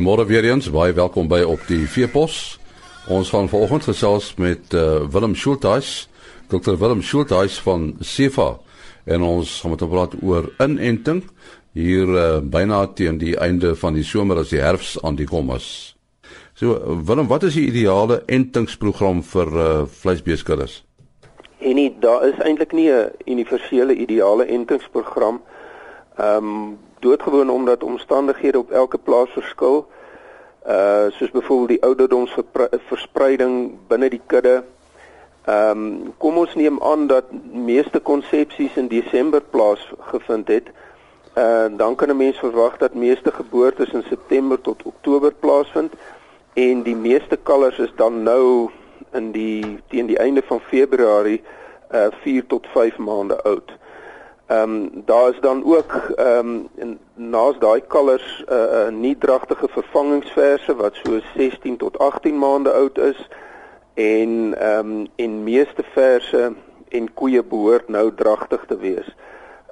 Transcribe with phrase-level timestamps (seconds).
[0.00, 2.56] Goeiemôre weer eens, baie welkom by op die Veepos.
[3.12, 6.08] Ons gaan vanoggend gesels met uh, Willem Schultheiss,
[6.48, 6.78] Dr.
[6.80, 8.54] Willem Schultheiss van Sefa
[9.04, 11.20] en ons gaan met hom praat oor inenting
[11.76, 15.52] hier uh, byna teen die einde van die somer as die herfs aan die kom
[15.52, 15.68] is.
[16.56, 19.70] So Willem, wat is die ideale entingsprogram vir uh,
[20.00, 20.80] vleisbeeskuddes?
[21.60, 25.42] En nie, daar is eintlik nie 'n universele ideale entingsprogram.
[26.16, 29.86] Ehm um, doodgewoon omdat omstandighede op elke plaas verskil.
[30.66, 34.62] Uh soos byvoorbeeld die ouderdomsverspreiding binne die kudde.
[35.44, 40.68] Ehm um, kom ons neem aan dat meeste konsepsies in Desember plaasgevind het.
[41.36, 45.92] Uh dan kan 'n mens verwag dat meeste geboortes in September tot Oktober plaasvind
[46.52, 48.70] en die meeste kalvers is dan nou
[49.12, 51.42] in die teen die einde van Februarie
[51.94, 53.72] uh 4 tot 5 maande oud.
[54.50, 59.18] Ehm um, daar is dan ook ehm um, naas daai kalvers 'n uh, uh, nie
[59.18, 63.28] dragtige vervangingsverse wat so 16 tot 18 maande oud is
[63.94, 66.52] en ehm um, en meeste verse
[66.88, 69.14] en koeie behoort nou dragtig te wees.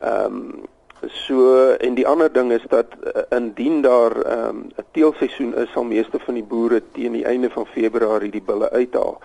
[0.01, 0.63] Ehm um,
[1.07, 5.73] so en die ander ding is dat uh, indien daar ehm um, 'n teelseisoen is
[5.73, 9.19] sal meeste van die boere teen die einde van Februarie die bulle uithaal.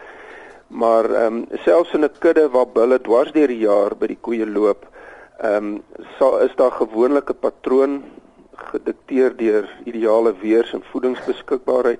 [0.68, 4.22] Maar ehm um, selfs in 'n kudde waar bulle dwars deur die jaar by die
[4.22, 4.92] koeie loop
[5.38, 5.82] Ehm um,
[6.18, 8.04] sal is daar gewoonlik 'n patroon
[8.56, 12.00] gedikteer deur ideale weers en voedingsbeskikbaarheid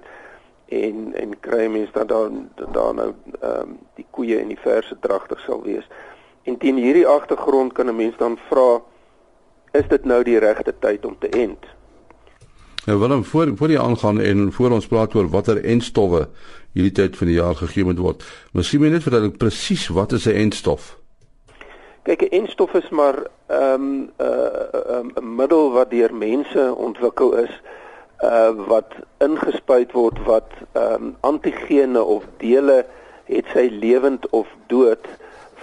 [0.66, 2.30] en en kry mense dat daar
[2.72, 5.88] daar nou ehm um, die koeie en die verse dragtig sal wees.
[6.44, 8.82] En teen hierdie agtergrond kan 'n mens dan vra
[9.72, 11.66] is dit nou die regte tyd om te ent?
[12.86, 16.28] Nou Willem voor voor die aangaan en voor ons praat oor watter entstowwe
[16.72, 18.24] hierdie tyd van die jaar gegee moet word.
[18.52, 21.03] Miskien moet net vertel presies wat is 'n entstof?
[22.04, 23.16] Kyk, 'n enstof is maar
[23.48, 27.62] ehm um, 'n uh, um, 'n middel wat deur mense ontwikkel is
[28.24, 32.86] uh wat ingespuit word wat ehm um, antigene of dele
[33.26, 35.08] het sy lewend of dood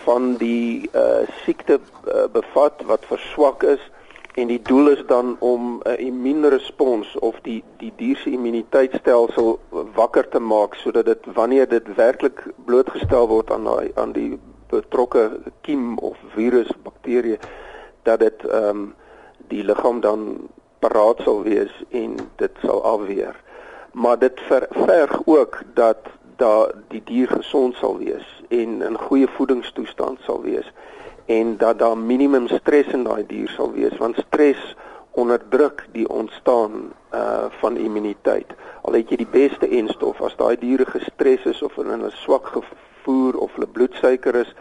[0.05, 3.91] van die uh siekte uh, bevat wat verswak is
[4.35, 9.59] en die doel is dan om 'n immuunrespons of die die dier se immuniteitstelsel
[9.95, 14.39] wakker te maak sodat dit wanneer dit werklik blootgestel word aan daai aan die
[14.71, 17.39] betrokke kiem of virus bakterie
[18.03, 18.95] dat dit ehm um,
[19.51, 20.49] die liggaam dan
[20.79, 23.35] paraat sal wees en dit sal afweer.
[23.93, 25.99] Maar dit ver, verg ook dat
[26.37, 30.73] dat die dier gesond sal wees en in goeie voedingstoestand sal wees
[31.27, 34.77] en dat daar minimum stres in daai dier sal wees want stres
[35.11, 38.55] onderdruk die ontstaan uh van immuniteit.
[38.83, 42.47] Al het jy die beste enstof as daai diere gestres is of in 'n swak
[43.05, 44.55] voer of hulle bloedsuiker is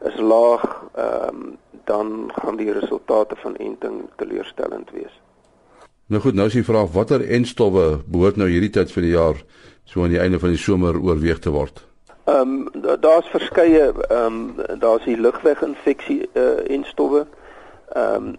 [0.00, 0.64] is laag,
[0.94, 5.20] ehm um, dan gaan die resultate van enting teleurstellend wees.
[6.06, 9.42] Nou goed, nou is die vraag watter enstowwe behoort nou hierdie tyd van die jaar
[9.84, 11.84] so aan die einde van die somer oorweeg te word?
[12.24, 17.26] Ehm um, daar's verskeie ehm um, daar's die lugweginfeksie uh, enstowwe.
[17.92, 18.36] Ehm um,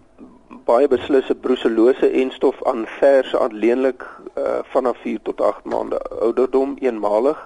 [0.64, 4.04] baie beslisse bruselose enstof aan vers alleenlik
[4.38, 7.44] uh, vanaf 4 tot 8 maande ouderdom eenmalig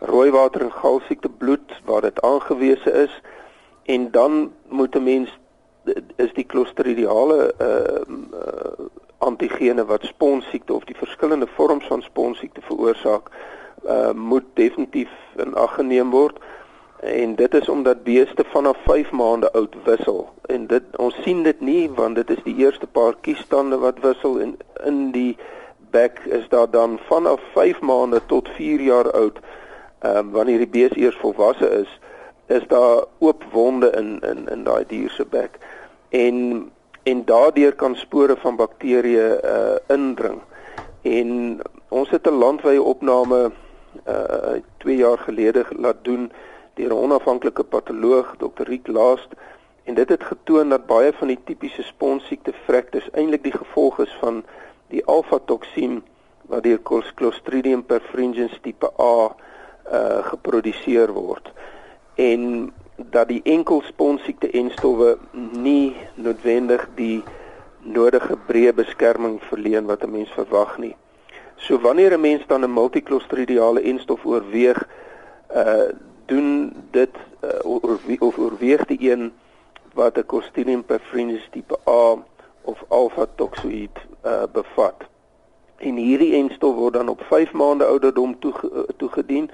[0.00, 3.20] rooiwater en galsiekte bloed waar dit aangewese is.
[3.84, 5.38] En dan moet 'n mens
[6.16, 7.68] is die klostridiale uh,
[8.40, 13.30] uh antigene wat sponsiekte of die verskillende vorms van sponsiekte veroorsaak
[13.84, 16.38] uh moet definitief in ag geneem word.
[17.00, 20.28] En dit is omdat beeste vanaf 5 maande oud wissel.
[20.46, 24.40] En dit ons sien dit nie want dit is die eerste paar kiesstande wat wissel
[24.40, 25.36] en in die
[25.90, 29.40] bek is daar dan vanaf 5 maande tot 4 jaar oud
[30.00, 32.00] ehm um, wanneer die bees eers volwasse is,
[32.46, 35.58] is daar oop wonde in in in daai dier se bek.
[36.08, 36.70] En
[37.02, 40.40] en daardeur kan spore van bakterieë uh indring.
[41.02, 43.52] En ons het 'n landwyse opname
[44.06, 46.32] uh 2 jaar gelede laat doen
[46.74, 48.64] deur 'n onafhanklike patoloog, Dr.
[48.64, 49.28] Riek Laast,
[49.84, 54.16] en dit het getoon dat baie van die tipiese sponsiekte vrektes eintlik die gevolg is
[54.20, 54.44] van
[54.88, 56.02] die alfa-toksien
[56.50, 56.82] wat deur
[57.14, 59.34] Clostridium perfringens tipe A
[59.92, 61.52] uh geproduseer word
[62.14, 67.22] en dat die enkel sponsiekte en stowwe nie noodwendig die
[67.80, 70.96] nodige breë beskerming verleen wat 'n mens verwag nie.
[71.56, 74.88] So wanneer 'n mens dan 'n multiclostridiale enstof oorweeg,
[75.54, 75.88] uh
[76.26, 77.10] doen dit
[77.44, 79.32] uh, of oorweeg die een
[79.94, 82.16] wat 'n Clostridium perfringens tipe A
[82.62, 84.96] of alpha toxoid uh bevat.
[85.76, 88.38] En hierdie enstof word dan op 5 maande ouderdom
[88.96, 89.50] toegedien.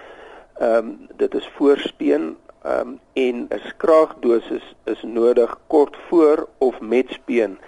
[0.59, 6.81] Ehm um, dit is voorspeen ehm um, en 'n skraagdosis is nodig kort voor of
[6.81, 7.59] met speen.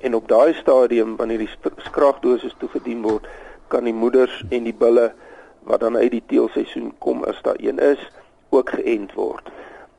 [0.00, 3.26] En op daai stadium wanneer die skraagdosis toegedien word,
[3.68, 5.12] kan die moeders en die bulle
[5.62, 8.10] wat dan uit die teelseisoen kom as daar een is,
[8.48, 9.48] ook geënt word.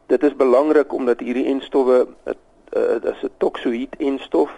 [0.06, 2.07] Dit is belangrik omdat hierdie enstowwe
[2.75, 4.51] dit is 'n toksoïed enstof.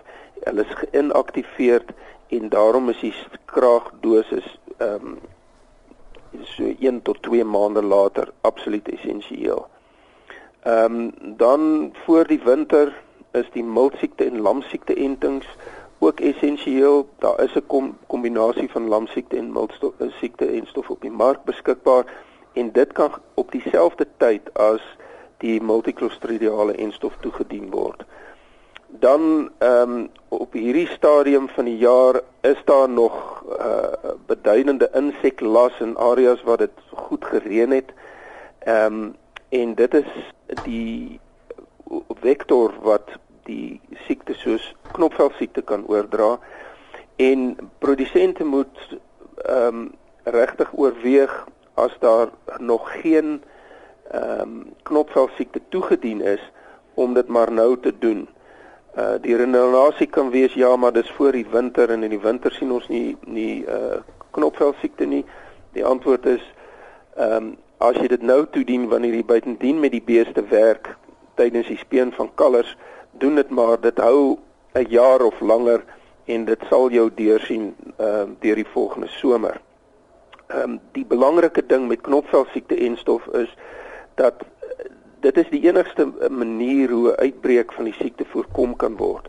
[0.43, 1.83] Hulle is geïnaktiveer
[2.27, 3.13] en daarom is die
[3.45, 5.19] kraagdosis ehm um,
[6.43, 9.67] so 1 tot 2 maande later absoluut essensieel.
[10.63, 12.93] Ehm um, dan voor die winter
[13.31, 15.47] is die miltsiekte en lamsiekte entings
[15.99, 17.09] ook essensieel.
[17.19, 22.05] Daar is 'n kom, kombinasie van lamsiekte en miltsiekte en stof op die mark beskikbaar
[22.53, 24.81] en dit kan op dieselfde tyd as
[25.37, 28.03] die multiclostridiale enstof toegedien word.
[28.87, 35.79] Dan ehm um, op hierdie stadium van die jaar is daar nog uh beduidende inseklas
[35.79, 37.93] in areas waar dit goed gereën het.
[38.59, 39.15] Ehm um,
[39.49, 41.19] en dit is die
[42.19, 43.09] vektor wat
[43.43, 46.37] die siekte soos knopvel siekte kan oordra
[47.15, 48.97] en produsente moet
[49.45, 49.91] ehm um,
[50.23, 53.43] regtig oorweeg as daar nog geen
[54.11, 56.51] ehm um, knopvel siekte toegedien is
[56.93, 58.27] om dit maar nou te doen.
[58.97, 62.51] Uh die renulasie kan wees ja, maar dis voor die winter en in die winter
[62.51, 63.99] sien ons nie nie uh
[64.33, 65.23] knopvel siekte nie.
[65.77, 66.43] Die antwoord is
[67.15, 70.95] ehm um, as jy dit nou toedien wanneer jy buitendien met die beeste werk
[71.37, 72.71] tydens die speen van kalvers
[73.21, 74.37] doen dit maar dit hou
[74.73, 75.83] 'n jaar of langer
[76.25, 79.61] en dit sal jou deursien ehm uh, deur die volgende somer.
[80.47, 83.57] Ehm um, die belangrike ding met knopvel siekte en stof is
[84.15, 84.43] dat
[85.19, 89.27] dit is die enigste manier hoe uitbreek van die siekte voorkom kan word.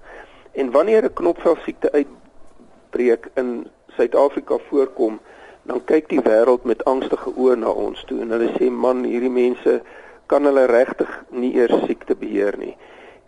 [0.52, 5.20] En wanneer 'n knopvel siekte uitbreek in Suid-Afrika voorkom,
[5.62, 9.32] dan kyk die wêreld met angstige oë na ons toe en hulle sê man, hierdie
[9.32, 9.82] mense
[10.26, 12.76] kan hulle regtig nie eers siekte beheer nie.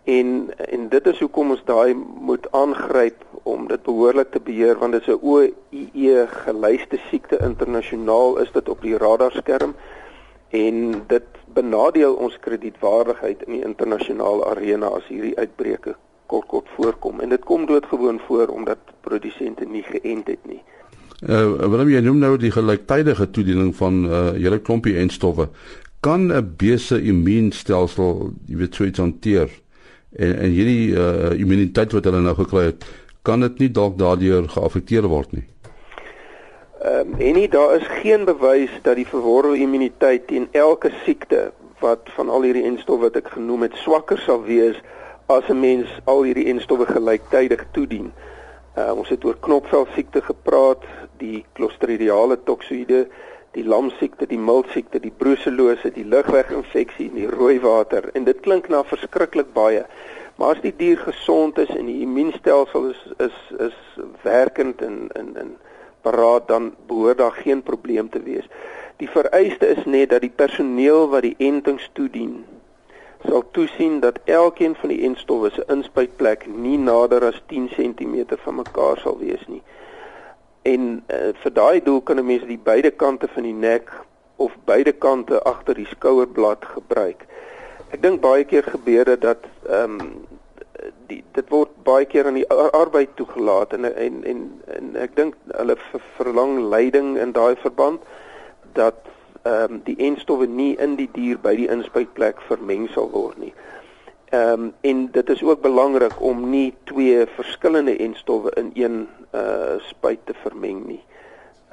[0.03, 1.93] En en dit is hoekom ons daai
[2.29, 8.37] moet aangryp om dit behoorlik te beheer want dit is 'n OIE gelyste siekte internasionaal
[8.37, 9.75] is dit op die radarskerm
[10.49, 15.95] en dit benadeel ons kredietwaardigheid in die internasionale arena as hierdie uitbreke
[16.31, 20.61] kort kort voorkom en dit kom doodgewoon voor omdat produsente nie geënt het nie.
[21.21, 25.49] Uh Willem jy noem nou die gelyktydige toediening van uh hele klompie en stowwe.
[25.99, 29.49] Kan 'n beeste immuunstelsel, jy weet, so iets hanteer?
[30.11, 32.85] en en hierdie uh, immuniteit wat hulle nou gekry het,
[33.27, 35.45] kan dit nie dalk daardeur geaffekteer word nie.
[36.81, 41.51] Ehm um, en nie daar is geen bewys dat die verworwe immuniteit teen elke siekte
[41.79, 44.79] wat van al hierdie enstowwe wat ek genoem het swakker sal wees
[45.25, 48.09] as 'n mens al hierdie enstowwe gelyktydig toedien.
[48.77, 50.83] Uh, ons het oor knopvel siekte gepraat,
[51.17, 53.07] die clostridiale toksoïde,
[53.51, 58.69] die lamsiekte, die miltsiekte, die bruselose, die lugweginfeksie en die rooi water en dit klink
[58.69, 59.85] na verskriklik baie.
[60.35, 63.37] Maar as die dier gesond is en die immuunstelsel is is
[63.69, 63.77] is
[64.23, 65.59] werkend en in in
[66.01, 68.47] paraat dan behoort daar geen probleem te wees.
[68.97, 72.43] Die vereiste is net dat die personeel wat die entings toedien
[73.27, 78.55] sal toesien dat elkeen van die entstowwe se inspuitplek nie nader as 10 cm van
[78.55, 79.61] mekaar sal wees nie.
[80.61, 83.91] En uh, vir daai doel kan 'n mens die beide kante van die nek
[84.35, 87.25] of beide kante agter die skouerblad gebruik.
[87.91, 90.13] Ek dink baie keer gebeur dit dat ehm um,
[91.07, 95.37] die dit word baie keer aan die arbeid toegelaat en en en, en ek dink
[95.53, 98.01] hulle ver, verlang leiding in daai verband
[98.77, 99.07] dat
[99.41, 103.53] ehm um, die enstowwe nie in die dier by die inspuitplek vermeng sal word nie.
[104.31, 109.79] Ehm um, en dit is ook belangrik om nie twee verskillende enstowwe in een uh
[109.87, 111.01] spuit te vermeng nie.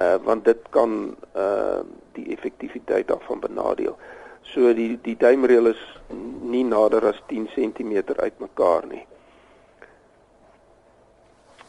[0.01, 1.85] Uh want dit kan uh
[2.17, 3.97] die effektiwiteit daarvan benadeel.
[4.41, 5.85] So die die duimreël is
[6.41, 9.05] nie nader as 10 cm uitmekaar nie.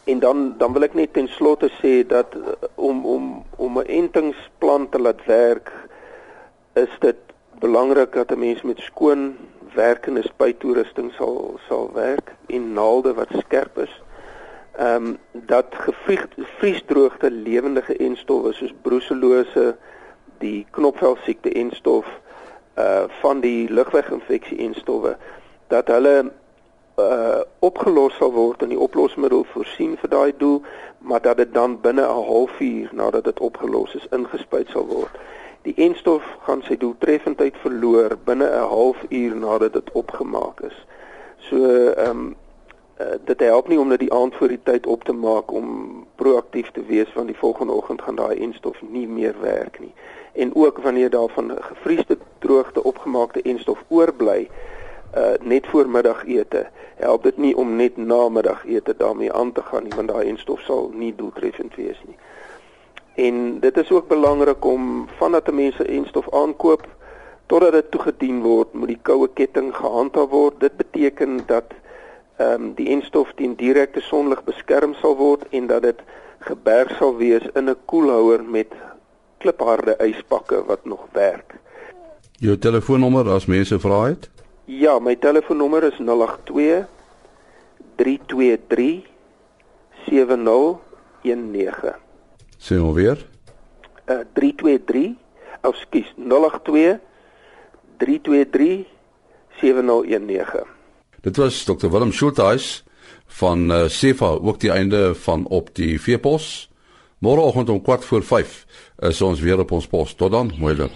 [0.04, 3.86] En dan dan wil ek net ten slotte sê dat uh, om om om 'n
[3.86, 5.72] entingsplan te laat werk
[6.72, 7.16] is dit
[7.58, 9.36] belangrik dat 'n mens met skoon
[9.74, 14.02] werkende spuittoerusting sal sal werk en naalde wat skerp is.
[14.72, 19.76] Ehm um, dat gevriesdroogte lewendige enstowwe soos bruselose,
[20.38, 22.06] die knopvel siekte enstof
[22.78, 25.16] uh van die lugweginfeksie enstowwe
[25.68, 26.32] dat hulle
[27.00, 30.62] uh opgelos sal word en die oplosmiddel voorsien vir daai doel,
[30.98, 35.18] maar dat dit dan binne 'n halfuur nadat dit opgelos is ingespuit sal word
[35.62, 40.86] die enstof gaan sy doeltreffendheid verloor binne 'n halfuur nadat dit opgemaak is.
[41.48, 42.36] So ehm um,
[43.00, 46.06] uh, dit help nie om dit die aand voor die tyd op te maak om
[46.16, 49.92] proaktief te wees van die volgende oggend gaan daai enstof nie meer werk nie.
[50.32, 54.48] En ook wanneer daar van gevriesde droogte opgemaakte enstof oorbly
[55.16, 59.82] uh net voor middagete help dit nie om net na middagete daarmee aan te gaan
[59.82, 62.16] nie want daai enstof sal nie doeltreffend wees nie.
[63.14, 66.86] En dit is ook belangrik om vandat 'n mens 'n enstof aankoop
[67.46, 70.60] totdat dit toegedien word, moet die koue ketting gehandhaaf word.
[70.60, 71.64] Dit beteken dat
[72.36, 75.98] ehm um, die enstof teen direkte sonlig beskerm sal word en dat dit
[76.38, 78.72] geberg sal wees in 'n koelhouer met
[79.38, 81.54] klipharde yspakke wat nog werk.
[82.38, 84.30] Jou telefoonnommer as mense vra het?
[84.70, 86.86] Ja, my telefoonnommer is 082
[87.96, 89.02] 323
[90.06, 91.94] 7019.
[92.56, 93.26] Sien hom weer?
[94.06, 95.16] Uh 323,
[95.66, 97.00] of skus, 082
[97.98, 98.86] 323
[99.58, 100.62] 7019.
[101.20, 102.84] Dit was Dr Willem Schultheiss
[103.26, 106.70] van uh, Sefa ook die einde van op die veepos.
[107.18, 108.66] Môreoggend om 4 voor 5
[109.10, 110.14] is ons weer op ons pos.
[110.14, 110.94] Tot dan, mooi loop.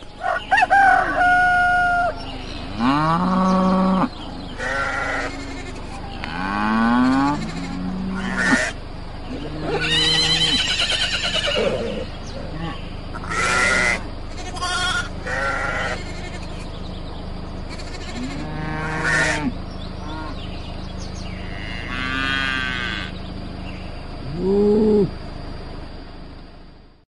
[2.78, 3.43] Ah.